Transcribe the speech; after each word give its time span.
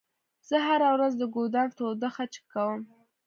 زه 0.49 0.57
هره 0.67 0.87
ورځ 0.95 1.13
د 1.17 1.23
ګودام 1.35 1.69
تودوخه 1.77 2.23
چک 2.33 2.43
کوم. 2.53 2.81